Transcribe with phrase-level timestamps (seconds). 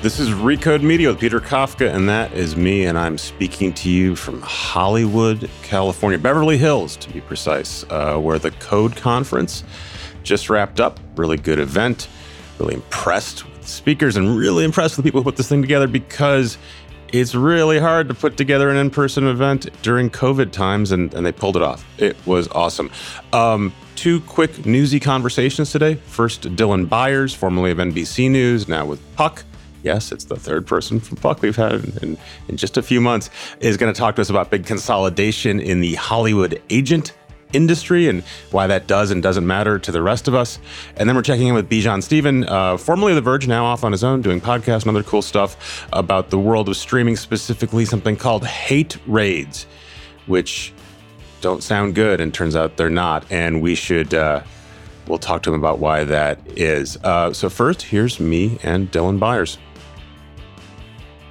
[0.00, 3.90] This is Recode Media with Peter Kafka, and that is me, and I'm speaking to
[3.90, 9.64] you from Hollywood, California, Beverly Hills to be precise, uh, where the Code Conference
[10.22, 11.00] just wrapped up.
[11.16, 12.06] Really good event.
[12.60, 15.62] Really impressed with the speakers and really impressed with the people who put this thing
[15.62, 16.58] together because
[17.12, 21.26] it's really hard to put together an in person event during COVID times, and, and
[21.26, 21.84] they pulled it off.
[22.00, 22.92] It was awesome.
[23.32, 25.96] Um, two quick newsy conversations today.
[25.96, 29.44] First, Dylan Byers, formerly of NBC News, now with Puck.
[29.88, 33.00] Yes, it's the third person from Puck we've had in, in, in just a few
[33.00, 37.14] months, is going to talk to us about big consolidation in the Hollywood agent
[37.54, 40.58] industry and why that does and doesn't matter to the rest of us.
[40.98, 43.92] And then we're checking in with Bijan Stephen, uh, formerly The Verge, now off on
[43.92, 48.14] his own, doing podcasts and other cool stuff about the world of streaming, specifically something
[48.14, 49.64] called hate raids,
[50.26, 50.74] which
[51.40, 53.24] don't sound good, and turns out they're not.
[53.32, 54.12] And we should.
[54.12, 54.42] Uh,
[55.06, 56.98] we'll talk to him about why that is.
[57.02, 59.56] Uh, so first, here's me and Dylan Byers.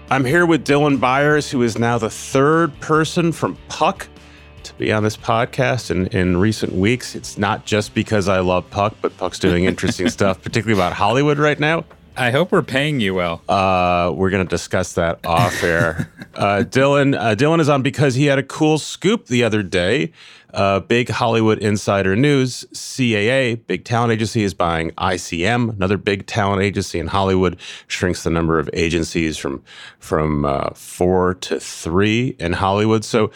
[0.10, 4.08] I'm here with Dylan Byers, who is now the third person from Puck
[4.64, 7.14] to be on this podcast in, in recent weeks.
[7.14, 11.38] It's not just because I love Puck, but Puck's doing interesting stuff, particularly about Hollywood
[11.38, 11.84] right now.
[12.16, 13.42] I hope we're paying you well.
[13.50, 16.10] Uh, we're going to discuss that off air.
[16.36, 20.14] uh, Dylan, uh, Dylan is on because he had a cool scoop the other day.
[20.58, 26.64] Uh, big Hollywood insider news: CAA, big talent agency, is buying ICM, another big talent
[26.64, 27.60] agency in Hollywood.
[27.86, 29.64] Shrinks the number of agencies from
[30.00, 33.06] from uh, four to three in Hollywood.
[33.06, 33.30] So,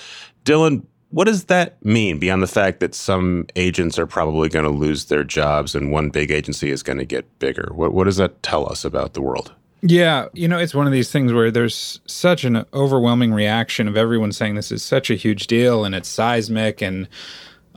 [0.46, 4.72] Dylan, what does that mean beyond the fact that some agents are probably going to
[4.72, 7.70] lose their jobs and one big agency is going to get bigger?
[7.76, 9.54] What, what does that tell us about the world?
[9.84, 13.98] Yeah, you know, it's one of these things where there's such an overwhelming reaction of
[13.98, 17.08] everyone saying this is such a huge deal and it's seismic and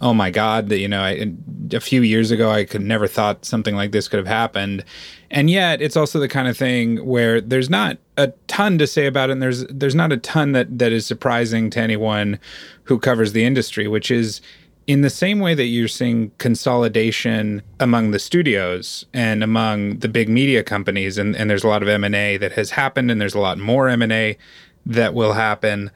[0.01, 1.33] oh my god that you know I,
[1.73, 4.85] a few years ago i could never thought something like this could have happened.
[5.31, 9.07] And yet it's also the kind of thing where there's not a ton to say
[9.07, 12.39] about it and there's there's not a ton that that is surprising to anyone
[12.83, 14.41] who covers the industry which is
[14.87, 20.28] in the same way that you're seeing consolidation among the studios and among the big
[20.28, 23.41] media companies and, and there's a lot of m&a that has happened and there's a
[23.41, 24.37] lot more m&a
[24.84, 25.91] that will happen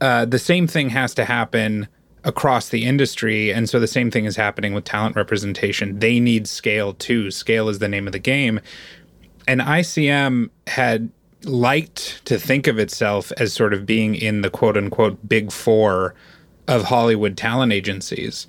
[0.00, 1.86] uh, the same thing has to happen
[2.24, 3.52] across the industry.
[3.52, 5.98] And so the same thing is happening with talent representation.
[5.98, 7.30] They need scale too.
[7.30, 8.60] Scale is the name of the game.
[9.46, 11.10] And ICM had
[11.44, 16.14] liked to think of itself as sort of being in the quote unquote big four
[16.68, 18.46] of Hollywood talent agencies.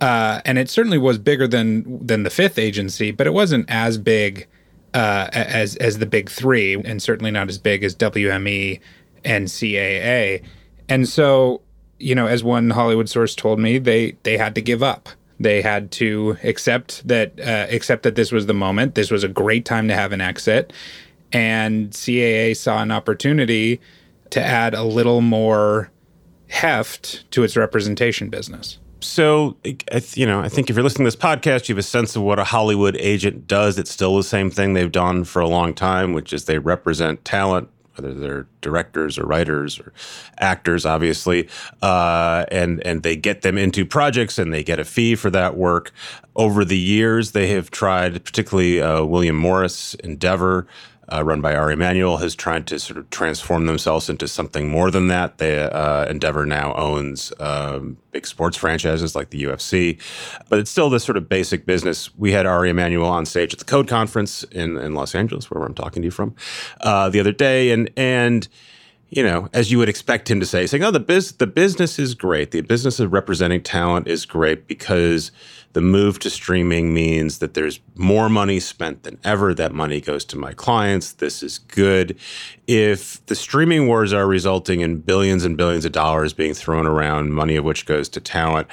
[0.00, 3.96] Uh, and it certainly was bigger than than the fifth agency, but it wasn't as
[3.96, 4.46] big
[4.92, 8.80] uh, as as the big three, and certainly not as big as WME
[9.24, 10.42] and CAA.
[10.88, 11.62] And so
[11.98, 15.08] you know, as one Hollywood source told me, they they had to give up.
[15.38, 18.94] They had to accept that uh, accept that this was the moment.
[18.94, 20.72] This was a great time to have an exit,
[21.32, 23.80] and CAA saw an opportunity
[24.30, 25.90] to add a little more
[26.48, 28.78] heft to its representation business.
[29.00, 29.56] So,
[30.14, 32.22] you know, I think if you're listening to this podcast, you have a sense of
[32.22, 33.78] what a Hollywood agent does.
[33.78, 37.24] It's still the same thing they've done for a long time, which is they represent
[37.24, 39.92] talent whether they're directors or writers or
[40.38, 41.48] actors, obviously,
[41.82, 45.56] uh, and and they get them into projects and they get a fee for that
[45.56, 45.92] work.
[46.34, 50.66] Over the years, they have tried, particularly uh, William Morris Endeavor
[51.12, 54.90] uh, run by Ari Emanuel, has tried to sort of transform themselves into something more
[54.90, 55.38] than that.
[55.38, 60.00] They, uh, Endeavor now owns um, big sports franchises like the UFC,
[60.48, 62.14] but it's still this sort of basic business.
[62.16, 65.62] We had Ari Emanuel on stage at the Code Conference in, in Los Angeles, where
[65.64, 66.34] I'm talking to you from,
[66.80, 68.48] uh, the other day, and and
[69.08, 71.98] you know, as you would expect him to say, saying, "Oh, the biz the business
[71.98, 72.50] is great.
[72.50, 75.30] The business of representing talent is great because
[75.74, 79.54] the move to streaming means that there's more money spent than ever.
[79.54, 81.12] That money goes to my clients.
[81.12, 82.16] This is good.
[82.66, 87.32] If the streaming wars are resulting in billions and billions of dollars being thrown around,
[87.32, 88.68] money of which goes to talent,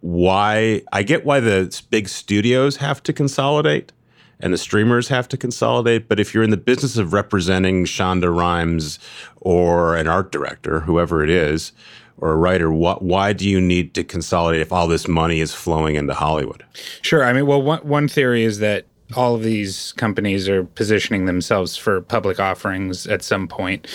[0.00, 3.92] why I get why the big studios have to consolidate
[4.40, 6.08] and the streamers have to consolidate.
[6.08, 8.98] But if you're in the business of representing Shonda Rhimes
[9.40, 11.72] or an art director, whoever it is,
[12.18, 15.52] or a writer, what, why do you need to consolidate if all this money is
[15.52, 16.64] flowing into Hollywood?
[17.02, 17.24] Sure.
[17.24, 18.86] I mean, well, one, one theory is that
[19.16, 23.86] all of these companies are positioning themselves for public offerings at some point.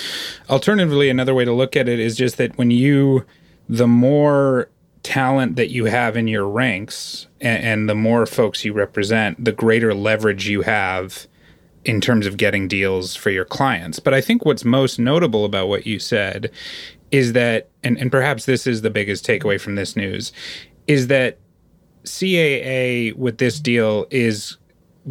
[0.50, 3.26] Alternatively, another way to look at it is just that when you,
[3.68, 4.70] the more
[5.04, 9.52] talent that you have in your ranks and, and the more folks you represent, the
[9.52, 11.28] greater leverage you have
[11.86, 14.00] in terms of getting deals for your clients.
[14.00, 16.52] But I think what's most notable about what you said
[17.12, 20.32] is that, and, and perhaps this is the biggest takeaway from this news,
[20.88, 21.40] is that
[22.04, 24.58] CAA with this deal is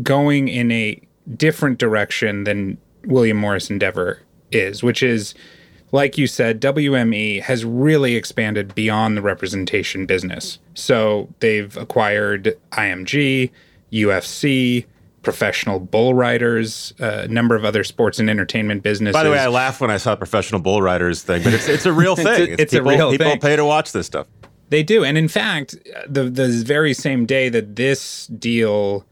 [0.03, 1.01] going in a
[1.37, 4.21] different direction than William Morris Endeavor
[4.53, 5.35] is, which is,
[5.93, 10.59] like you said, WME has really expanded beyond the representation business.
[10.75, 13.51] So they've acquired IMG,
[13.93, 14.85] UFC,
[15.23, 19.15] professional bull riders, a number of other sports and entertainment businesses.
[19.15, 21.87] By the way, I laughed when I saw professional bull riders thing, but it's it's
[21.87, 22.27] a real thing.
[22.27, 23.41] it's, a, it's people, a real people thing.
[23.41, 24.27] pay to watch this stuff.
[24.71, 25.77] They do, and in fact,
[26.07, 29.05] the the very same day that this deal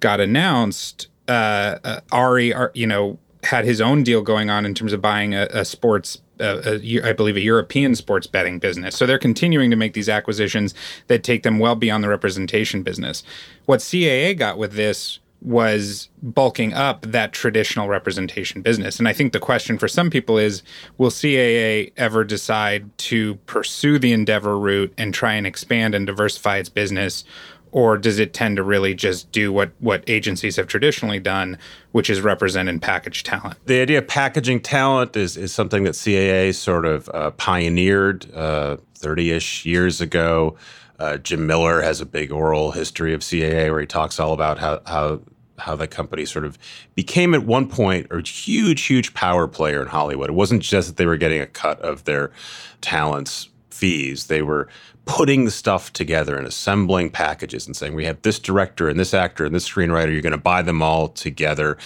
[0.00, 4.92] got announced, uh, uh, Ari, you know, had his own deal going on in terms
[4.92, 8.96] of buying a, a sports uh, a, I believe, a European sports betting business.
[8.96, 10.74] So they're continuing to make these acquisitions
[11.06, 13.22] that take them well beyond the representation business.
[13.66, 18.98] What CAA got with this was bulking up that traditional representation business.
[18.98, 20.62] And I think the question for some people is
[20.98, 26.58] will CAA ever decide to pursue the Endeavor route and try and expand and diversify
[26.58, 27.24] its business?
[27.72, 31.58] Or does it tend to really just do what, what agencies have traditionally done,
[31.92, 33.56] which is represent and package talent?
[33.64, 38.34] The idea of packaging talent is, is something that CAA sort of uh, pioneered 30
[38.34, 40.56] uh, ish years ago.
[40.98, 44.58] Uh, Jim Miller has a big oral history of CAA where he talks all about
[44.58, 45.20] how, how
[45.58, 46.58] how the company sort of
[46.94, 50.30] became at one point a huge, huge power player in Hollywood.
[50.30, 52.32] It wasn't just that they were getting a cut of their
[52.80, 54.68] talents' fees; they were
[55.04, 59.44] putting stuff together and assembling packages and saying, "We have this director and this actor
[59.44, 60.12] and this screenwriter.
[60.12, 61.76] You're going to buy them all together."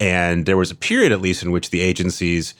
[0.00, 2.54] And there was a period, at least, in which the agencies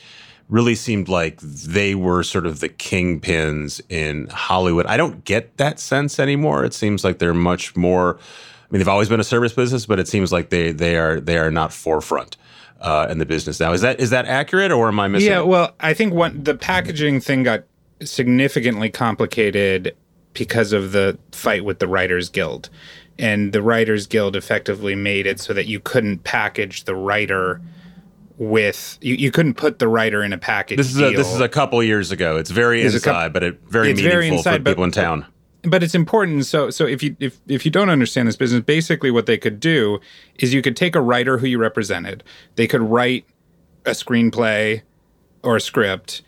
[0.48, 4.86] really seemed like they were sort of the kingpins in Hollywood.
[4.86, 6.64] I don't get that sense anymore.
[6.64, 9.98] It seems like they're much more I mean, they've always been a service business, but
[9.98, 12.36] it seems like they they are they are not forefront.
[12.80, 15.30] Uh, in the business now, is that is that accurate, or am I missing?
[15.30, 17.64] Yeah, well, I think what the packaging thing got
[18.02, 19.96] significantly complicated
[20.34, 22.68] because of the fight with the Writers Guild,
[23.18, 27.60] and the Writers Guild effectively made it so that you couldn't package the writer
[28.36, 30.76] with you, you couldn't put the writer in a package.
[30.76, 32.36] This is a, this is a couple years ago.
[32.36, 35.26] It's very inside, couple, but it very meaningful very inside, for people in town.
[35.62, 36.44] but it's important.
[36.44, 39.60] So so if you if if you don't understand this business basically what they could
[39.60, 40.00] do
[40.40, 42.24] is you could take a writer who you represented.
[42.56, 43.24] They could write
[43.86, 44.82] a screenplay
[45.42, 46.22] or a script.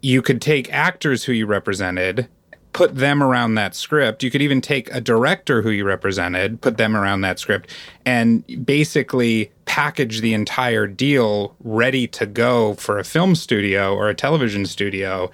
[0.00, 2.28] You could take actors who you represented
[2.72, 4.22] put them around that script.
[4.22, 7.70] You could even take a director who you represented put them around that script
[8.04, 14.14] and basically package the entire deal ready to go for a film studio or a
[14.14, 15.30] television studio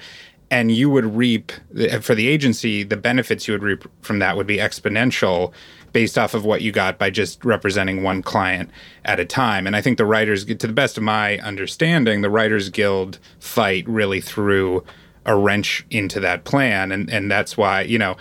[0.50, 1.52] and you would reap
[2.00, 5.52] for the agency the benefits you would reap from that would be exponential
[5.92, 8.70] based off of what you got by just representing one client
[9.04, 9.66] at a time.
[9.66, 13.88] And i think the writers to the best of my understanding the writers guild fight
[13.88, 14.84] really threw
[15.26, 18.16] a wrench into that plan and and that's why you know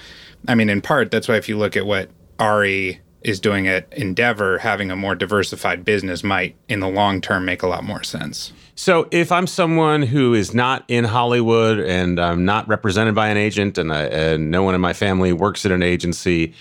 [0.47, 3.91] i mean in part that's why if you look at what ari is doing at
[3.93, 8.03] endeavor having a more diversified business might in the long term make a lot more
[8.03, 13.29] sense so, if I'm someone who is not in Hollywood and I'm not represented by
[13.29, 16.53] an agent, and, I, and no one in my family works at an agency,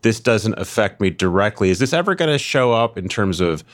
[0.00, 1.68] this doesn't affect me directly.
[1.68, 3.64] Is this ever going to show up in terms of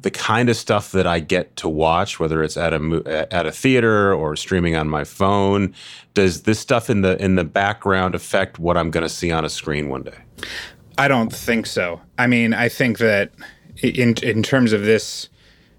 [0.00, 3.52] the kind of stuff that I get to watch, whether it's at a at a
[3.52, 5.74] theater or streaming on my phone?
[6.14, 9.44] Does this stuff in the in the background affect what I'm going to see on
[9.44, 10.18] a screen one day?
[10.98, 12.00] I don't think so.
[12.18, 13.32] I mean, I think that
[13.82, 15.28] in in terms of this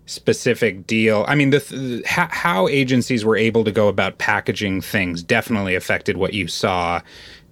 [0.06, 1.24] specific deal.
[1.28, 5.76] I mean, the, the how, how, agencies were able to go about packaging things definitely
[5.76, 7.02] affected what you saw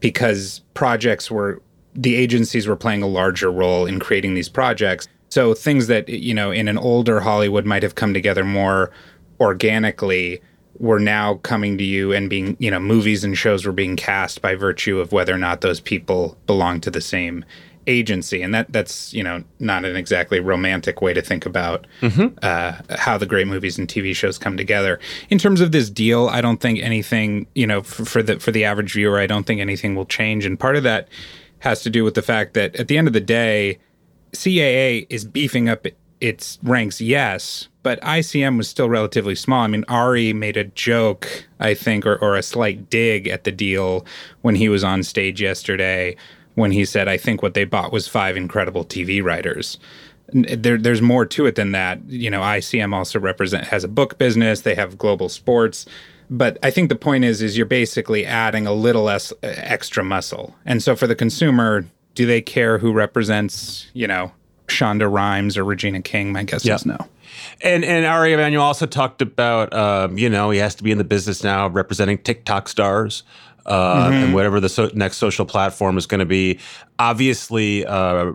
[0.02, 1.62] because projects were
[1.94, 5.08] the agencies were playing a larger role in creating these projects.
[5.32, 8.92] So things that you know in an older Hollywood might have come together more
[9.40, 10.42] organically
[10.78, 14.42] were now coming to you and being, you know, movies and shows were being cast
[14.42, 17.46] by virtue of whether or not those people belong to the same
[17.88, 22.38] agency, and that that's you know not an exactly romantic way to think about mm-hmm.
[22.42, 25.00] uh, how the great movies and TV shows come together.
[25.30, 28.52] In terms of this deal, I don't think anything you know for, for the for
[28.52, 31.08] the average viewer, I don't think anything will change, and part of that
[31.60, 33.80] has to do with the fact that at the end of the day,
[34.34, 35.86] CAA is beefing up
[36.20, 39.62] its ranks, yes, but ICM was still relatively small.
[39.62, 43.52] I mean, Ari made a joke, I think, or, or a slight dig at the
[43.52, 44.06] deal
[44.42, 46.16] when he was on stage yesterday
[46.56, 49.78] when he said, I think what they bought was five incredible TV writers.
[50.34, 52.04] There, there's more to it than that.
[52.08, 54.62] You know, ICM also represent has a book business.
[54.62, 55.86] They have global sports,
[56.30, 60.04] but I think the point is, is you're basically adding a little less uh, extra
[60.04, 60.56] muscle.
[60.66, 61.86] And so for the consumer,
[62.16, 64.32] do they care who represents, you know,
[64.68, 66.32] Shonda Rhimes or Regina King?
[66.32, 66.78] My guess yep.
[66.78, 66.98] is no.
[67.62, 70.98] And and Ari Emanuel also talked about, um, you know, he has to be in
[70.98, 73.24] the business now representing TikTok stars
[73.66, 74.14] uh, mm-hmm.
[74.14, 76.60] and whatever the so- next social platform is going to be.
[77.00, 78.34] Obviously, uh,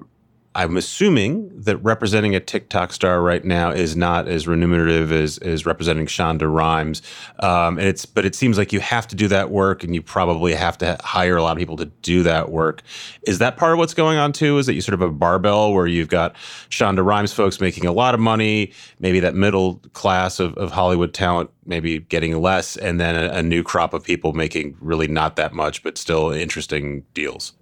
[0.56, 5.66] I'm assuming that representing a TikTok star right now is not as remunerative as, as
[5.66, 7.02] representing Shonda Rhimes.
[7.40, 10.00] Um, and it's but it seems like you have to do that work, and you
[10.00, 12.80] probably have to hire a lot of people to do that work.
[13.26, 14.56] Is that part of what's going on too?
[14.56, 16.34] Is that you sort of a barbell where you've got
[16.70, 21.12] Shonda Rhimes folks making a lot of money, maybe that middle class of, of Hollywood
[21.12, 25.36] talent maybe getting less, and then a, a new crop of people making really not
[25.36, 27.52] that much, but still interesting deals.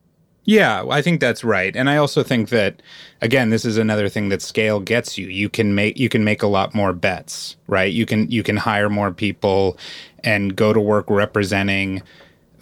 [0.44, 1.74] Yeah, I think that's right.
[1.74, 2.82] And I also think that
[3.20, 5.26] again, this is another thing that scale gets you.
[5.26, 7.92] You can make you can make a lot more bets, right?
[7.92, 9.78] You can you can hire more people
[10.22, 12.02] and go to work representing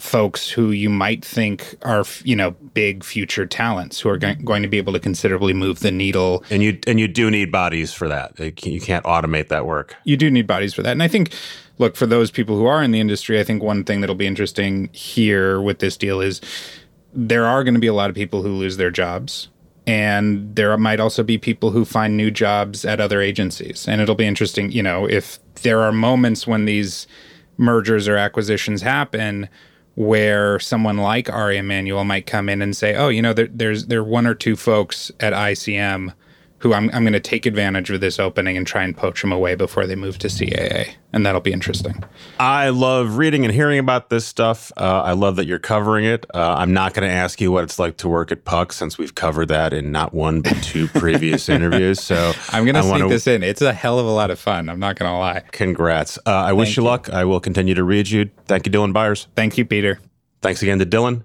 [0.03, 4.43] folks who you might think are you know big future talents who are mm-hmm.
[4.43, 7.53] going to be able to considerably move the needle and you and you do need
[7.53, 8.37] bodies for that
[8.67, 11.33] you can't automate that work you do need bodies for that and i think
[11.79, 14.27] look for those people who are in the industry i think one thing that'll be
[14.27, 16.41] interesting here with this deal is
[17.13, 19.49] there are going to be a lot of people who lose their jobs.
[19.87, 23.89] And there might also be people who find new jobs at other agencies.
[23.89, 27.07] And it'll be interesting, you know, if there are moments when these
[27.59, 29.49] mergers or acquisitions happen
[29.95, 33.87] where someone like Ari Emanuel might come in and say, oh, you know, there, there's
[33.87, 36.15] there are one or two folks at ICM
[36.63, 39.33] who I'm, I'm going to take advantage of this opening and try and poach them
[39.33, 40.95] away before they move to CAA.
[41.13, 42.05] And that'll be interesting.
[42.39, 44.71] I love reading and hearing about this stuff.
[44.77, 46.25] Uh, I love that you're covering it.
[46.33, 48.97] Uh, I'm not going to ask you what it's like to work at Puck since
[48.97, 52.01] we've covered that in not one, but two previous interviews.
[52.01, 53.43] So I'm going to sneak this in.
[53.43, 54.69] It's a hell of a lot of fun.
[54.69, 55.41] I'm not going to lie.
[55.51, 56.17] Congrats.
[56.19, 57.11] Uh, I Thank wish you, you luck.
[57.11, 58.31] I will continue to read you.
[58.47, 59.27] Thank you, Dylan Byers.
[59.35, 59.99] Thank you, Peter.
[60.43, 61.25] Thanks again to Dylan.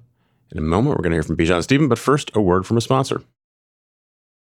[0.52, 2.78] In a moment, we're going to hear from Bijan Stephen, but first, a word from
[2.78, 3.22] a sponsor.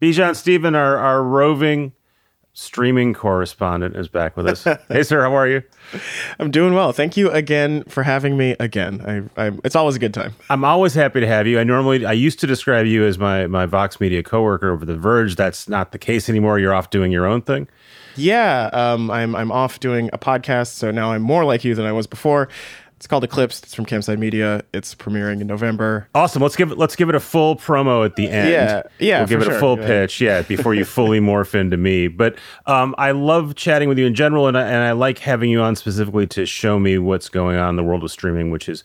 [0.00, 1.92] Bijan Stephen, our, our roving
[2.52, 4.64] streaming correspondent, is back with us.
[4.88, 5.62] hey, sir, how are you?
[6.38, 6.92] I'm doing well.
[6.92, 9.30] Thank you again for having me again.
[9.36, 10.34] I, I, it's always a good time.
[10.48, 11.60] I'm always happy to have you.
[11.60, 14.96] I normally, I used to describe you as my, my Vox Media coworker over The
[14.96, 15.36] Verge.
[15.36, 16.58] That's not the case anymore.
[16.58, 17.68] You're off doing your own thing.
[18.16, 21.86] Yeah, um, I'm I'm off doing a podcast, so now I'm more like you than
[21.86, 22.48] I was before.
[23.00, 23.64] It's called Eclipsed.
[23.64, 24.62] It's from Campside Media.
[24.74, 26.06] It's premiering in November.
[26.14, 26.42] Awesome.
[26.42, 26.76] Let's give it.
[26.76, 28.50] Let's give it a full promo at the end.
[28.50, 29.20] Yeah, yeah.
[29.20, 29.56] We'll give it sure.
[29.56, 30.20] a full pitch.
[30.20, 32.08] Yeah, before you fully morph into me.
[32.08, 35.48] But um, I love chatting with you in general, and I, and I like having
[35.48, 38.68] you on specifically to show me what's going on in the world of streaming, which
[38.68, 38.84] is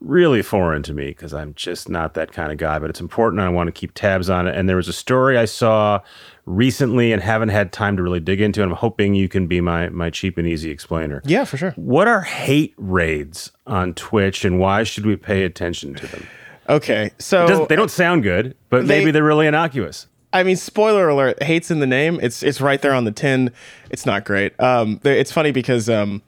[0.00, 2.78] really foreign to me because I'm just not that kind of guy.
[2.78, 3.40] But it's important.
[3.40, 4.56] I want to keep tabs on it.
[4.56, 6.00] And there was a story I saw
[6.46, 8.62] recently and haven't had time to really dig into.
[8.62, 11.22] And I'm hoping you can be my my cheap and easy explainer.
[11.24, 11.72] Yeah, for sure.
[11.76, 16.26] What are hate raids on Twitch, and why should we pay attention to them?
[16.68, 20.06] Okay, so they don't sound good, but they, maybe they're really innocuous.
[20.32, 22.20] I mean, spoiler alert: hates in the name.
[22.22, 23.50] It's it's right there on the tin.
[23.90, 24.58] It's not great.
[24.60, 26.22] Um, it's funny because um,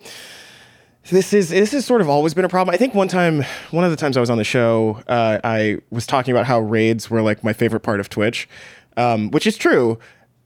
[1.10, 2.72] this is this has sort of always been a problem.
[2.74, 5.78] I think one time, one of the times I was on the show, uh, I
[5.90, 8.48] was talking about how raids were like my favorite part of Twitch
[8.96, 9.98] um, which is true.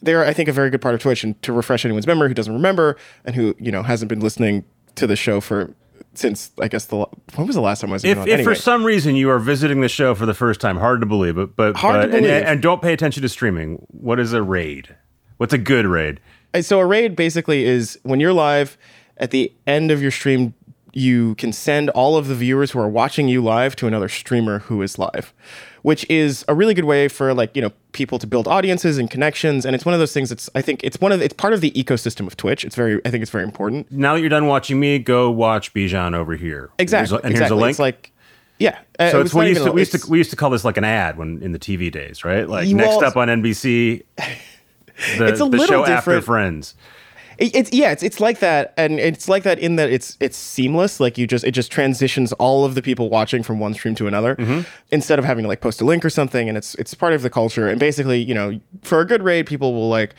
[0.03, 1.25] They're, I think, a very good part of Twitch.
[1.25, 4.65] And to refresh anyone's memory who doesn't remember and who you know hasn't been listening
[4.97, 5.75] to the show for
[6.15, 8.19] since I guess the when was the last time I was if?
[8.19, 8.45] If anyway.
[8.45, 11.37] for some reason you are visiting the show for the first time, hard to believe,
[11.37, 12.31] but but, hard but to believe.
[12.31, 13.87] And, and, don't pay attention to streaming.
[13.89, 14.95] What is a raid?
[15.39, 16.21] What's a good raid?
[16.61, 18.79] So a raid basically is when you're live
[19.19, 20.55] at the end of your stream,
[20.93, 24.61] you can send all of the viewers who are watching you live to another streamer
[24.61, 25.35] who is live,
[25.83, 29.11] which is a really good way for like, you know, people to build audiences and
[29.11, 29.67] connections.
[29.67, 31.53] And it's one of those things that's, I think it's one of, the, it's part
[31.53, 32.65] of the ecosystem of Twitch.
[32.65, 33.93] It's very, I think it's very important.
[33.93, 36.71] Now that you're done watching me, go watch Bijan over here.
[36.79, 37.17] Exactly.
[37.17, 37.41] Here's and exactly.
[37.41, 37.71] here's a link.
[37.73, 38.13] It's like,
[38.59, 38.79] yeah.
[38.99, 40.49] uh, so it it's was we used to we used to we used to call
[40.49, 42.49] this like an ad when in the TV days, right?
[42.49, 46.23] Like Well, next up on NBC, the, It's a the little show after.
[46.23, 46.75] Friends.
[47.39, 50.37] It- it's yeah, it's it's like that, and it's like that in that it's it's
[50.37, 51.01] seamless.
[51.01, 54.07] Like you just it just transitions all of the people watching from one stream to
[54.07, 54.61] another, Mm-hmm.
[54.91, 56.49] instead of having to like post a link or something.
[56.49, 57.69] And it's it's part of the culture.
[57.69, 60.15] And basically, you know, for a good raid, people will like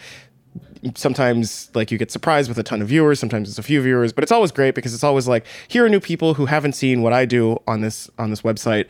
[0.95, 4.13] sometimes like you get surprised with a ton of viewers sometimes it's a few viewers
[4.13, 7.01] but it's always great because it's always like here are new people who haven't seen
[7.01, 8.85] what i do on this on this website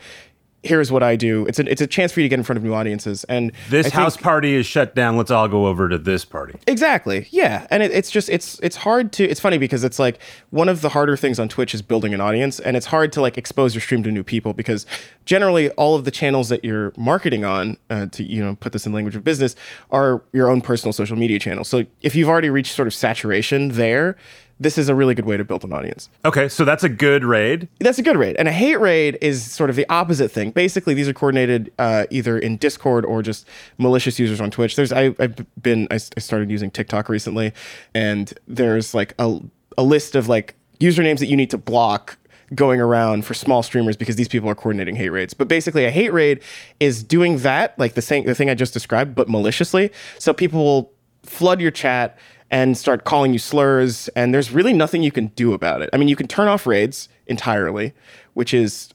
[0.64, 2.56] here's what i do it's a, it's a chance for you to get in front
[2.56, 5.16] of new audiences and This think- house party is shut down.
[5.16, 6.58] Let's all go over to this party.
[6.66, 7.26] Exactly.
[7.30, 9.24] Yeah, and it, it's just it's it's hard to.
[9.24, 10.18] It's funny because it's like
[10.50, 13.20] one of the harder things on Twitch is building an audience, and it's hard to
[13.20, 14.84] like expose your stream to new people because
[15.24, 18.86] generally all of the channels that you're marketing on uh, to you know put this
[18.86, 19.54] in language of business
[19.90, 21.68] are your own personal social media channels.
[21.68, 24.16] So if you've already reached sort of saturation there,
[24.60, 26.08] this is a really good way to build an audience.
[26.24, 27.68] Okay, so that's a good raid.
[27.78, 28.36] That's a good raid.
[28.36, 30.50] And a hate raid is sort of the opposite thing.
[30.50, 33.46] Basically, these are coordinated uh, either in Discord or just
[33.78, 34.76] malicious users on Twitch.
[34.76, 37.52] There's I, I've been I started using TikTok recently,
[37.94, 39.40] and there's like a
[39.76, 42.18] a list of like usernames that you need to block
[42.54, 45.34] going around for small streamers because these people are coordinating hate raids.
[45.34, 46.42] But basically, a hate raid
[46.80, 49.90] is doing that like the same the thing I just described, but maliciously.
[50.18, 52.18] So people will flood your chat
[52.50, 55.90] and start calling you slurs and there's really nothing you can do about it.
[55.92, 57.92] I mean, you can turn off raids entirely,
[58.34, 58.92] which is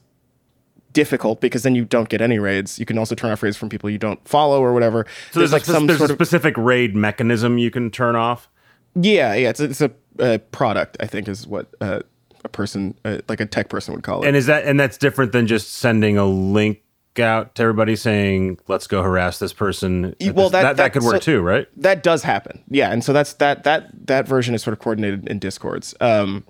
[0.92, 2.78] difficult because then you don't get any raids.
[2.78, 5.06] You can also turn off raids from people you don't follow or whatever.
[5.32, 8.48] So there's, like some there's a specific raid mechanism you can turn off.
[8.94, 9.50] yeah, yeah.
[9.50, 10.96] It's a, it's a uh, product.
[11.00, 12.00] I think is what uh,
[12.44, 14.28] a person uh, like a tech person would call it.
[14.28, 16.82] And is that and that's different than just sending a link
[17.18, 20.14] out to everybody saying let's go harass this person.
[20.34, 21.66] well, that- that, that- could work so- too, right?
[21.76, 22.62] that does happen.
[22.68, 25.94] Yeah, and so that's that that that version is sort of coordinated in discords.
[26.00, 26.44] Um,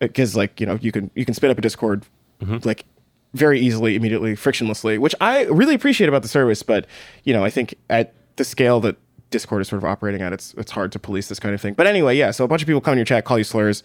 [0.00, 2.04] because like you know you can you can spin up a Discord
[2.64, 2.84] like
[3.34, 6.62] very easily, immediately, frictionlessly, which I really appreciate about the service.
[6.62, 6.86] But
[7.24, 8.96] you know, I think at the scale that
[9.30, 11.74] Discord is sort of operating at, it's it's hard to police this kind of thing.
[11.74, 12.32] But anyway, yeah.
[12.32, 13.82] So a bunch of people come in your chat, call you slurs,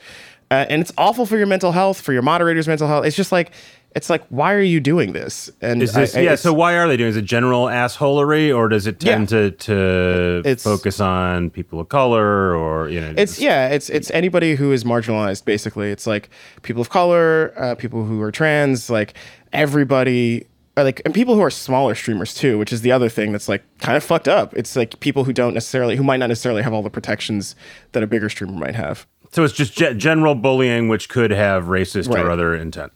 [0.50, 3.06] uh, and it's awful for your mental health, for your moderator's mental health.
[3.06, 3.52] It's just like
[3.96, 5.50] it's like why are you doing this?
[5.62, 6.36] And Is this I- I- yeah?
[6.36, 7.10] So why are they doing?
[7.10, 11.90] Is it general assholery, or does it tend to to It's- focus on people of
[11.90, 13.14] color, or you know?
[13.18, 15.46] It's yeah, it's it's anybody who is marginalized.
[15.46, 16.30] Basically, it's like
[16.62, 19.14] people of color, uh, people who are trans, like
[19.54, 20.46] everybody,
[20.78, 23.50] uh, like and people who are smaller streamers too, which is the other thing that's
[23.50, 24.54] like kind of fucked up.
[24.56, 27.56] It's like people who don't necessarily, who might not necessarily have all the protections
[27.94, 29.08] that a bigger streamer might have.
[29.32, 32.24] so it's just ge- general bullying, which could have racist Right.
[32.24, 32.92] or other intent.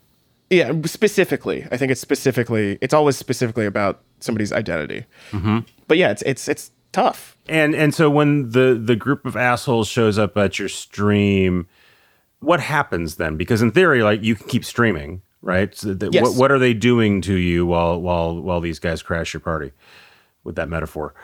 [0.52, 5.06] Yeah, specifically, I think it's specifically, it's always specifically about somebody's identity.
[5.30, 5.60] Mm-hmm.
[5.88, 7.38] But yeah, it's it's it's tough.
[7.48, 11.66] And and so when the the group of assholes shows up at your stream,
[12.40, 13.36] what happens then?
[13.38, 15.74] Because in theory, like you can keep streaming, right?
[15.74, 16.22] So that, Yes.
[16.22, 19.72] what what are they doing to you while while while these guys crash your party?
[20.44, 21.14] With that metaphor,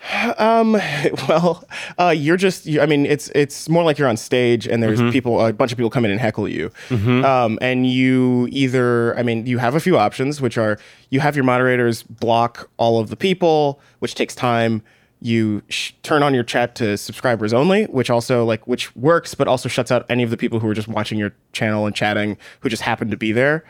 [1.28, 1.64] well,
[1.98, 2.66] uh, you're just.
[2.66, 5.10] You, I mean, it's it's more like you're on stage and there's Mm-hmm.
[5.10, 9.16] people, a bunch of people come in and heckle you, um, and you either.
[9.18, 10.78] I mean, you have a few options, which are
[11.10, 14.82] you have your moderators block all of the people, which takes time.
[15.22, 19.48] You sh- turn on your chat to subscribers only, which also like which works, but
[19.48, 22.38] also shuts out any of the people who are just watching your channel and chatting
[22.60, 23.62] who just happen to be there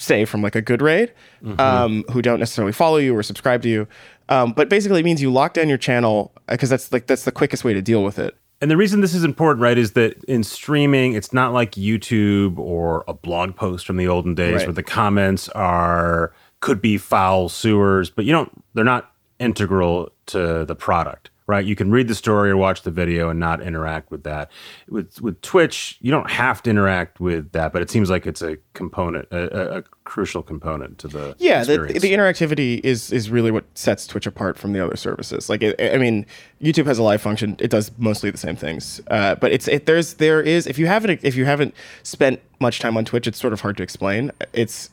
[0.00, 1.12] say from like a good raid
[1.58, 3.86] um, who don't necessarily follow you or subscribe to you
[4.28, 7.32] um, but basically it means you lock down your channel because that's like that's the
[7.32, 10.22] quickest way to deal with it and the reason this is important, right, is that
[10.24, 14.66] in streaming, it's not like YouTube or a blog post from the olden days Right.
[14.66, 18.52] where the comments are could be foul sewers, but you don't.
[18.74, 21.64] They're not integral to the product, right?
[21.64, 24.52] You can read the story or watch the video and not interact with that.
[24.88, 28.40] With with Twitch, you don't have to interact with that, but it seems like it's
[28.40, 33.52] a component, a, a, crucial component to the yeah the, the interactivity is is really
[33.52, 35.48] what sets twitch apart from the other services.
[35.48, 36.24] Like it, i mean
[36.60, 37.56] youtube has a live function.
[37.58, 39.00] It does mostly the same things.
[39.08, 42.78] Uh, but it's it, there's there is if you haven't if you haven't spent much
[42.78, 44.30] time on twitch it's sort of hard to explain.
[44.52, 44.90] It's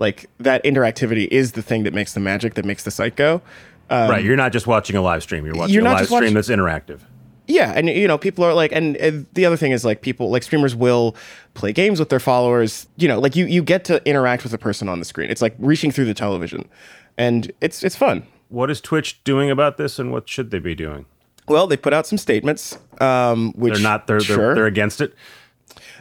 [0.00, 3.42] like that interactivity is the thing that makes the magic that makes the site go
[3.90, 6.34] right, you're not just watching a live stream; you're watching you're a live stream watching-
[6.34, 7.00] that's interactive.
[7.46, 10.30] Yeah, and you know, people are like, and, and the other thing is like, people
[10.30, 11.16] like streamers will
[11.54, 12.86] play games with their followers.
[12.96, 15.30] You know, like you you get to interact with the person on the screen.
[15.30, 16.68] It's like reaching through the television,
[17.18, 18.24] and it's it's fun.
[18.50, 21.06] What is Twitch doing about this, and what should they be doing?
[21.48, 24.06] Well, they put out some statements, um, which They're not.
[24.06, 24.36] They're sure.
[24.36, 25.14] they're, they're against it.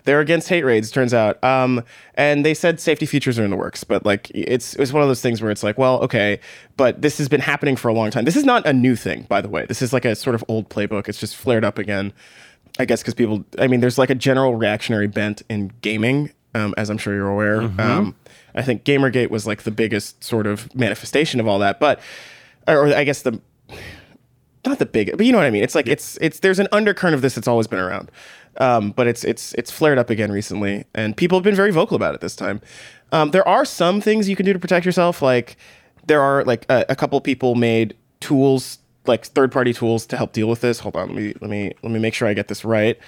[0.03, 1.43] They're against hate raids, turns out.
[1.43, 1.83] Um,
[2.15, 5.09] and they said safety features are in the works, but like it's it's one of
[5.09, 6.39] those things where it's like, well, okay,
[6.77, 8.25] but this has been happening for a long time.
[8.25, 9.65] This is not a new thing, by the way.
[9.65, 11.07] This is like a sort of old playbook.
[11.07, 12.13] It's just flared up again.
[12.77, 16.73] I guess because people, I mean, there's like a general reactionary bent in gaming, um,
[16.77, 17.61] as I'm sure you're aware.
[17.79, 18.15] Um,
[18.55, 21.99] I think Gamergate was like the biggest sort of manifestation of all that, but
[22.67, 23.41] or I guess the
[24.65, 25.63] not the big, but you know what I mean.
[25.63, 28.11] It's like it's it's there's an undercurrent of this that's always been around,
[28.57, 31.95] um, but it's it's it's flared up again recently, and people have been very vocal
[31.95, 32.61] about it this time.
[33.11, 35.57] Um, there are some things you can do to protect yourself, like
[36.07, 40.33] there are like a, a couple people made tools, like third party tools to help
[40.33, 40.79] deal with this.
[40.79, 42.99] Hold on, let me let me let me make sure I get this right.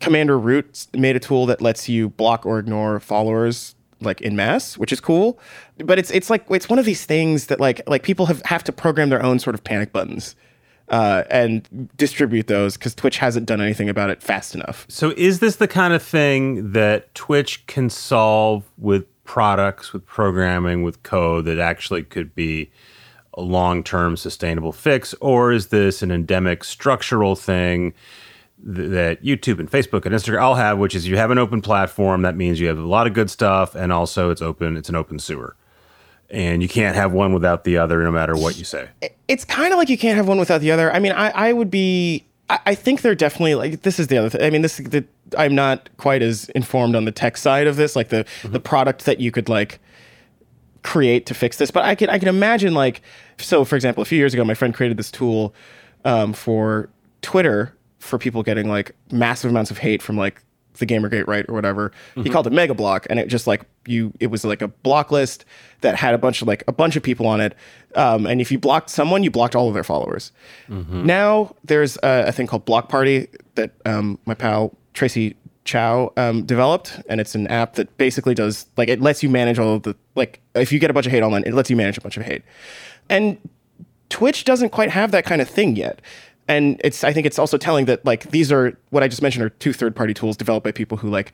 [0.00, 3.73] Commander Root made a tool that lets you block or ignore followers
[4.04, 5.38] like in mass, which is cool.
[5.78, 8.64] But it's it's like it's one of these things that like like people have have
[8.64, 10.36] to program their own sort of panic buttons
[10.88, 14.86] uh, and distribute those because Twitch hasn't done anything about it fast enough.
[14.88, 20.82] So, is this the kind of thing that Twitch can solve with products, with programming,
[20.82, 22.70] with code that actually could be
[23.34, 25.14] a long term sustainable fix?
[25.20, 27.94] Or is this an endemic structural thing
[28.62, 31.60] th- that YouTube and Facebook and Instagram all have, which is you have an open
[31.60, 32.22] platform?
[32.22, 34.94] That means you have a lot of good stuff and also it's open, it's an
[34.94, 35.56] open sewer.
[36.30, 38.88] And you can't have one without the other, no matter what you say.
[39.28, 40.92] It's kind of like you can't have one without the other.
[40.92, 42.24] I mean, I, I would be.
[42.48, 44.42] I, I think they're definitely like this is the other thing.
[44.42, 45.04] I mean, this the,
[45.36, 49.04] I'm not quite as informed on the tech side of this, like the the product
[49.04, 49.78] that you could like
[50.82, 51.70] create to fix this.
[51.70, 53.02] But I can I can imagine like
[53.38, 53.64] so.
[53.64, 55.54] For example, a few years ago, my friend created this tool
[56.04, 56.88] um, for
[57.22, 60.42] Twitter for people getting like massive amounts of hate from like
[60.78, 61.92] the Gamergate right or whatever.
[62.24, 65.10] He called it Mega Block, and it just like you, it was like a block
[65.10, 65.44] list
[65.82, 67.54] that had a bunch of like a bunch of people on it.
[67.94, 70.32] Um, and if you blocked someone, you blocked all of their followers.
[70.68, 76.44] Now there's a, a thing called Block Party that um, my pal Tracy Chou um,
[76.44, 79.82] developed, and it's an app that basically does like it lets you manage all of
[79.84, 82.00] the like if you get a bunch of hate online, it lets you manage a
[82.00, 82.42] bunch of hate.
[83.08, 83.38] And
[84.08, 86.00] Twitch doesn't quite have that kind of thing yet.
[86.46, 89.44] And it's I think it's also telling that like these are what I just mentioned
[89.44, 91.32] are two third party tools developed by people who like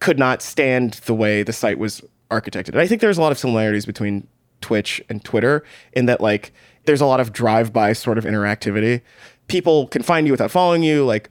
[0.00, 2.68] could not stand the way the site was architected.
[2.68, 4.28] And I think there's a lot of similarities between
[4.60, 6.52] Twitch and Twitter in that like
[6.84, 9.02] there's a lot of drive by sort of interactivity.
[9.48, 11.30] People can find you without following you like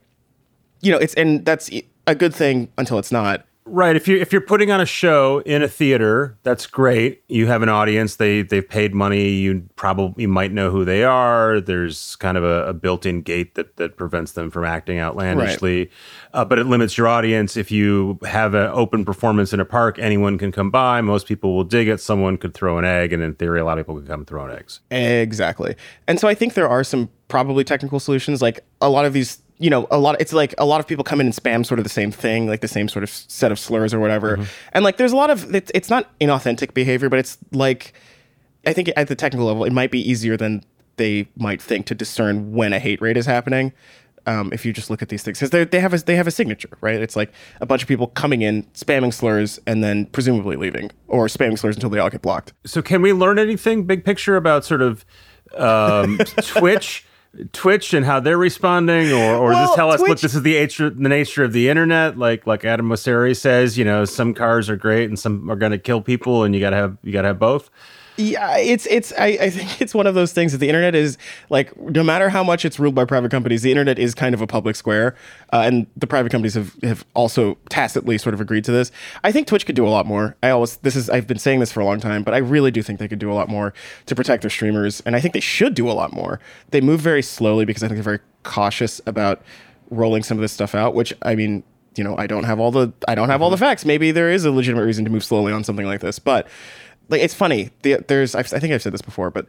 [0.81, 1.71] you know, it's and that's
[2.05, 3.46] a good thing until it's not.
[3.69, 3.95] Right.
[3.95, 7.23] If you if you're putting on a show in a theater, that's great.
[7.27, 8.15] You have an audience.
[8.15, 9.29] They they've paid money.
[9.29, 11.59] You probably you might know who they are.
[11.59, 15.91] There's kind of a, a built-in gate that that prevents them from acting outlandishly,
[16.33, 17.57] uh, but it limits your audience.
[17.57, 21.01] If you have an open performance in a park, anyone can come by.
[21.01, 21.99] Most people will dig it.
[21.99, 24.51] Someone could throw an egg, and in theory, a lot of people could come throwing
[24.51, 24.79] eggs.
[24.91, 25.75] Exactly.
[26.07, 28.41] And so I think there are some probably technical solutions.
[28.41, 30.19] Like a lot of these, you know, a lot.
[30.19, 32.47] It's like a lot of people come in and spam sort of the same thing,
[32.47, 34.35] like the same sort of set of slurs or whatever.
[34.73, 35.53] And like, there's a lot of.
[35.53, 37.93] It's, it's not inauthentic behavior, but it's like,
[38.65, 40.63] I think at the technical level, it might be easier than
[40.97, 43.73] they might think to discern when a hate raid is happening.
[44.25, 46.27] Um, if you just look at these things, because they they have a they have
[46.27, 47.01] a signature, right?
[47.01, 51.27] It's like a bunch of people coming in, spamming slurs, and then presumably leaving, or
[51.27, 52.51] spamming slurs until they all get blocked.
[52.65, 55.05] So, can we learn anything big picture about sort of
[55.55, 57.05] um, Twitch?
[57.51, 60.53] Twitch and how they're responding, or, or Well, just tell us, look, this is the
[60.53, 62.17] nature, the nature of the internet.
[62.17, 65.71] Like like Adam Mosseri says, you know, some cars are great and some are going
[65.71, 67.69] to kill people, and you gotta have you gotta have both.
[68.19, 71.19] Yeah, it's it's I, I think it's one of those things that the internet is
[71.51, 74.41] like no matter how much it's ruled by private companies, the internet is kind of
[74.41, 75.15] a public square,
[75.53, 78.91] uh, and the private companies have have also tacitly sort of agreed to this.
[79.23, 80.35] I think Twitch could do a lot more.
[80.41, 82.71] I always this is I've been saying this for a long time, but I really
[82.71, 83.71] do think they could do a lot more
[84.07, 86.39] to protect their streamers, and I think they should do a lot more.
[86.71, 89.43] They move very slowly because I think they're very cautious about
[89.91, 90.95] rolling some of this stuff out.
[90.95, 91.63] Which I mean,
[91.95, 93.85] you know, I don't have all the I don't have all the facts.
[93.85, 96.47] Maybe there is a legitimate reason to move slowly on something like this, but
[97.09, 97.69] like it's funny.
[97.81, 99.47] The, there's I've, I think I've said this before, but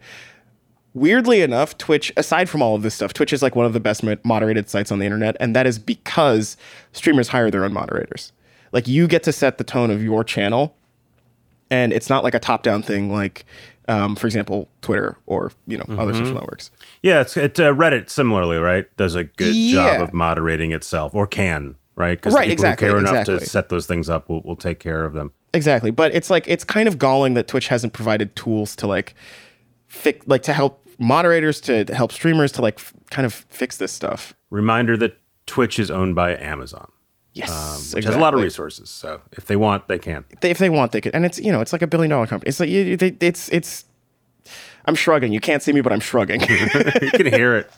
[0.94, 3.80] weirdly enough, Twitch, aside from all of this stuff, Twitch is like one of the
[3.80, 6.56] best mo- moderated sites on the internet, and that is because
[6.92, 8.32] streamers hire their own moderators.
[8.72, 10.74] Like you get to set the tone of your channel,
[11.70, 13.44] and it's not like a top-down thing, like,
[13.88, 16.70] um, for example, Twitter or you know other social networks.
[17.02, 18.84] Yeah, it's it, uh, Reddit similarly, right?
[18.96, 19.96] Does a good Yeah.
[19.96, 22.18] job of moderating itself, or can, right?
[22.18, 24.78] Because Right, people exactly, who care enough to set those things up will will take
[24.80, 25.32] care of them.
[25.58, 29.14] Exactly, but it's like it's kind of galling that Twitch hasn't provided tools to like
[29.88, 33.76] fix, like to help moderators to, to help streamers to like f- kind of fix
[33.76, 34.34] this stuff.
[34.50, 36.90] Reminder that Twitch is owned by Amazon,
[37.34, 38.88] Yes, Um, which has a lot of resources.
[38.90, 40.24] So if they want, they can.
[40.40, 41.14] they, if they want, they could.
[41.14, 42.48] And it's you know, it's like a billion dollar company.
[42.48, 43.84] It's like you, they, it's it's.
[44.86, 45.32] I'm shrugging.
[45.32, 46.40] You can't see me, but I'm shrugging.
[47.02, 47.70] you can hear it.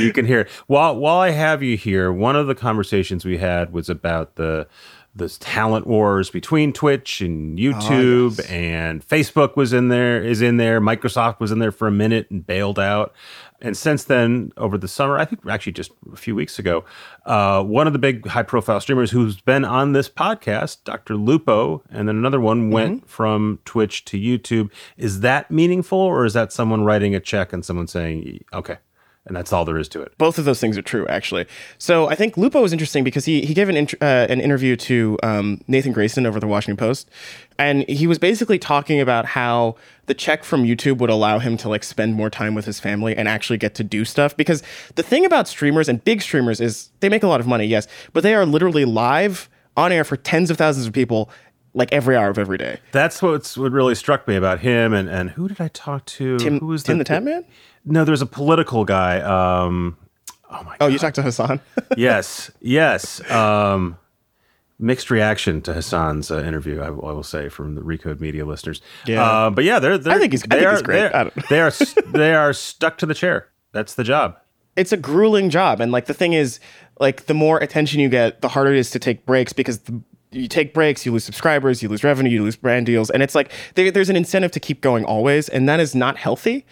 [0.00, 0.48] you can hear it.
[0.66, 4.66] While while I have you here, one of the conversations we had was about the
[5.14, 8.50] the talent wars between Twitch and YouTube yes.
[8.50, 10.80] and Facebook was in there is in there.
[10.80, 13.14] Microsoft was in there for a minute and bailed out.
[13.60, 16.84] And since then, over the summer, I think actually just a few weeks ago,
[17.26, 21.14] uh, one of the big high profile streamers who's been on this podcast, Dr.
[21.14, 24.70] Lupo, and then another one went from Twitch to YouTube.
[24.96, 28.78] Is that meaningful or is that someone writing a check and someone saying, okay,
[29.26, 30.16] and that's all there is to it.
[30.18, 31.46] Both of those things are true, actually.
[31.78, 34.76] So I think Lupo was interesting because he he gave an int- uh, an interview
[34.76, 37.08] to um, Nathan Grayson over the Washington Post,
[37.58, 41.68] and he was basically talking about how the check from YouTube would allow him to
[41.68, 44.36] like spend more time with his family and actually get to do stuff.
[44.36, 44.62] Because
[44.96, 47.86] the thing about streamers and big streamers is they make a lot of money, yes,
[48.12, 51.30] but they are literally live on air for tens of thousands of people
[51.74, 52.80] like every hour of every day.
[52.92, 56.38] That's what's what really struck me about him and and who did I talk to?
[56.38, 57.44] Tim, who was Tim the, Tatman?
[57.84, 59.20] No, there's a political guy.
[59.20, 59.96] Um,
[60.50, 60.76] oh my.
[60.80, 61.60] Oh, you talked to Hasan?
[61.96, 63.28] yes, yes.
[63.30, 63.98] Um,
[64.78, 66.80] mixed reaction to Hasan's uh, interview.
[66.80, 68.82] I, I, will say from the Recode Media listeners.
[69.06, 70.44] Yeah, uh, but yeah, they're, they're I think he's.
[70.44, 71.12] I think are, he's great.
[71.12, 71.72] They're, they are
[72.12, 73.48] they are stuck to the chair.
[73.72, 74.38] That's the job.
[74.76, 76.60] It's a grueling job, and like the thing is,
[77.00, 80.00] like the more attention you get, the harder it is to take breaks because the
[80.32, 83.34] you take breaks, you lose subscribers, you lose revenue, you lose brand deals, and it's
[83.34, 86.64] like there, there's an incentive to keep going always, and that is not healthy.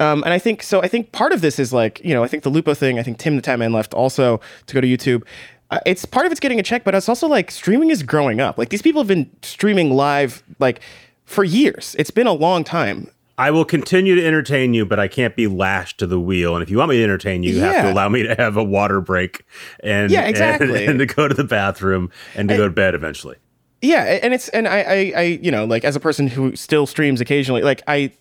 [0.00, 0.82] Um, and I think so.
[0.82, 2.98] I think part of this is like you know I think the Lupo thing.
[2.98, 5.22] I think Tim the Tatman left also to go to YouTube.
[5.70, 8.40] Uh, it's part of it's getting a check, but it's also like streaming is growing
[8.40, 8.58] up.
[8.58, 10.80] Like these people have been streaming live like
[11.24, 11.94] for years.
[11.98, 13.08] It's been a long time.
[13.36, 16.54] I will continue to entertain you, but I can't be lashed to the wheel.
[16.54, 17.72] And if you want me to entertain you, you Yeah.
[17.72, 19.44] have to allow me to have a water break
[19.80, 20.82] and Yeah, exactly.
[20.86, 23.36] and, and to go to the bathroom and to go to bed eventually.
[23.82, 26.86] Yeah, and it's and I, I I you know like as a person who still
[26.86, 28.12] streams occasionally, like I,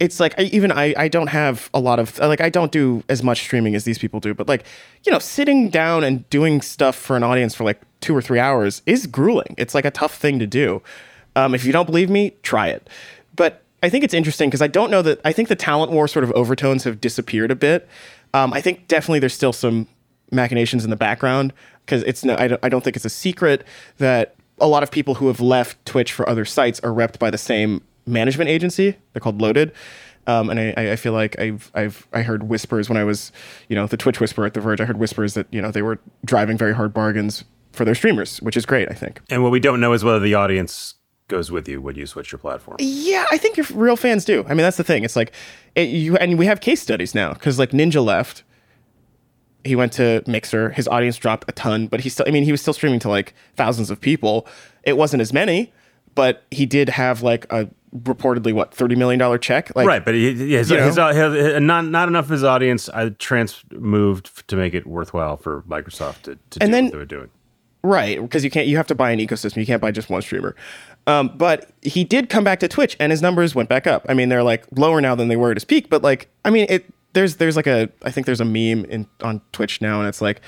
[0.00, 3.02] it's like I, even I I don't have a lot of like I don't do
[3.10, 4.64] as much streaming as these people do, but like
[5.04, 8.38] you know sitting down and doing stuff for an audience for like two or three
[8.38, 9.54] hours is grueling.
[9.58, 10.80] It's like a tough thing to do.
[11.36, 12.88] Um, if you don't believe me, try it.
[13.82, 16.24] I think it's interesting because I don't know that I think the talent war sort
[16.24, 17.88] of overtones have disappeared a bit.
[18.32, 19.88] Um, I think definitely there's still some
[20.30, 21.52] machinations in the background
[21.84, 23.64] because it's no, I don't, I don't think it's a secret
[23.98, 27.30] that a lot of people who have left Twitch for other sites are repped by
[27.30, 28.96] the same management agency.
[29.12, 29.72] They're called Loaded.
[30.26, 33.32] Um, and I, I feel like I've, I've, I heard whispers when I was,
[33.68, 34.80] you know, the Twitch whisper at The Verge.
[34.80, 37.42] I heard whispers that, you know, they were driving very hard bargains
[37.72, 39.20] for their streamers, which is great, I think.
[39.30, 40.94] And what we don't know is whether the audience
[41.28, 42.76] goes with you when you switch your platform.
[42.80, 44.44] Yeah, I think your real fans do.
[44.46, 45.04] I mean, that's the thing.
[45.04, 45.32] It's like,
[45.74, 48.42] it, you and we have case studies now because like Ninja left.
[49.64, 50.70] He went to Mixer.
[50.70, 52.26] His audience dropped a ton, but he still.
[52.28, 54.46] I mean, he was still streaming to like thousands of people.
[54.82, 55.72] It wasn't as many,
[56.16, 59.70] but he did have like a reportedly what thirty million dollar check.
[59.76, 60.88] Like, right, but he, yeah, his, you know?
[60.88, 64.84] Uh, his, his, not not enough of his audience I trans moved to make it
[64.84, 67.30] worthwhile for Microsoft to, to And do then- what they were doing.
[67.84, 68.68] Right, because you can't.
[68.68, 69.56] You have to buy an ecosystem.
[69.56, 70.54] You can't buy just one streamer.
[71.06, 74.06] Um, but he did come back to Twitch, and his numbers went back up.
[74.08, 75.88] I mean, they're like lower now than they were at his peak.
[75.90, 76.86] But like, I mean, it.
[77.14, 77.90] There's there's like a.
[78.02, 80.40] I think there's a meme in on Twitch now, and it's like.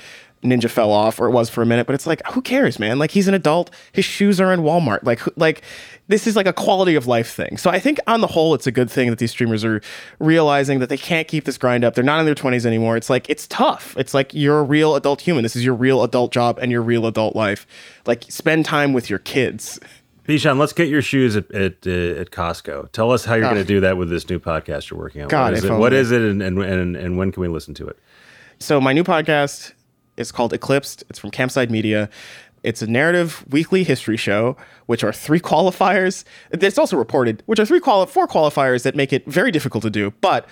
[0.43, 2.99] Ninja fell off, or it was for a minute, but it's like, who cares, man?
[2.99, 3.71] Like, he's an adult.
[3.93, 5.01] His shoes are in Walmart.
[5.01, 5.63] Like, like,
[6.07, 7.57] this is like a quality of life thing.
[7.57, 9.81] So I think on the whole, it's a good thing that these streamers are
[10.19, 11.95] realizing that they can't keep this grind up.
[11.95, 12.95] They're not in their 20s anymore.
[12.95, 13.97] It's like, it's tough.
[13.97, 15.41] It's like you're a real adult human.
[15.41, 17.65] This is your real adult job and your real adult life.
[18.05, 19.79] Like, spend time with your kids.
[20.27, 22.91] Bijan, let's get your shoes at at, uh, at Costco.
[22.91, 25.27] Tell us how you're going to do that with this new podcast you're working on.
[25.27, 25.71] God, what is it?
[25.73, 27.97] What is it, and, and and and when can we listen to it?
[28.59, 29.73] So my new podcast
[30.17, 31.03] is called Eclipsed.
[31.09, 32.09] It's from Campside Media.
[32.63, 34.57] It's a narrative weekly history show,
[34.87, 36.23] which are three qualifiers.
[36.49, 39.91] It's also reported, which are three quali- four qualifiers that make it very difficult to
[39.91, 40.11] do.
[40.21, 40.47] But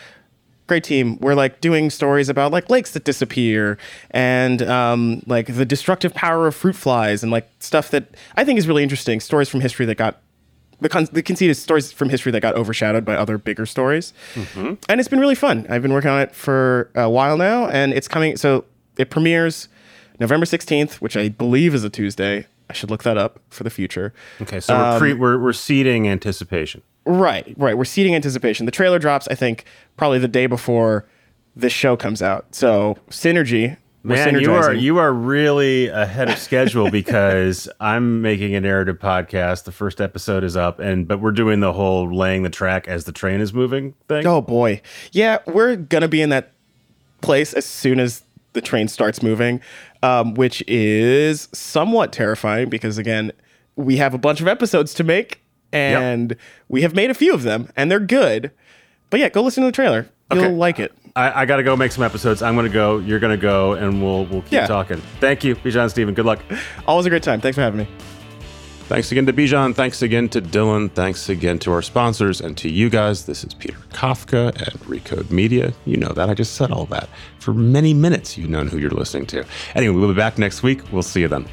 [0.67, 1.17] great team.
[1.19, 3.77] We're like doing stories about like lakes that disappear
[4.11, 8.05] and um, like the destructive power of fruit flies and like stuff that
[8.37, 9.19] I think is really interesting.
[9.19, 10.21] Stories from history that got
[10.79, 14.13] the, con- the conceit is stories from history that got overshadowed by other bigger stories.
[14.55, 15.65] And it's been really fun.
[15.69, 18.35] I've been working on it for a while now, and it's coming.
[18.37, 18.65] So
[18.97, 19.69] it premieres
[20.19, 22.47] November 16th, which I believe is a Tuesday.
[22.69, 24.13] I should look that up for the future.
[24.41, 26.81] Okay, so Um, we're, pre- we're we're seeding anticipation.
[27.05, 27.77] Right, right.
[27.77, 28.65] We're seeding anticipation.
[28.65, 29.65] The trailer drops, I think,
[29.97, 31.05] probably the day before
[31.55, 32.53] this show comes out.
[32.55, 33.77] So synergy.
[34.05, 39.63] Man, you are you are really ahead of schedule because I'm making a narrative podcast.
[39.63, 43.05] The first episode is up, and but we're doing the whole laying the track as
[43.05, 44.27] the train is moving thing.
[44.27, 44.81] Oh boy.
[45.13, 46.51] Yeah, we're gonna be in that
[47.21, 49.61] place as soon as the train starts moving,
[50.01, 53.31] um, which is somewhat terrifying because again,
[53.77, 55.41] we have a bunch of episodes to make,
[55.73, 56.35] and
[56.69, 58.51] we have made a few of them, and they're good.
[59.09, 60.07] But yeah, go listen to the trailer.
[60.31, 60.53] You'll Okay.
[60.53, 60.91] like it.
[61.15, 62.41] I, I got to go make some episodes.
[62.41, 62.97] I'm going to go.
[62.97, 64.65] You're going to go, and we'll we'll keep Yeah.
[64.67, 64.97] talking.
[65.19, 66.13] Thank you, Bijan Stephen.
[66.15, 66.39] Good luck.
[66.87, 67.39] Always a great time.
[67.41, 67.87] Thanks for having me.
[68.87, 69.73] Thanks again to Bijan.
[69.75, 70.91] Thanks again to Dylan.
[70.91, 73.25] Thanks again to our sponsors and to you guys.
[73.25, 75.71] This is Peter Kafka at Recode Media.
[75.85, 76.29] You know that.
[76.29, 77.07] I just said all that.
[77.39, 79.45] For many minutes, you've known who you're listening to.
[79.75, 80.81] Anyway, we'll be back next week.
[80.91, 81.45] We'll see you then.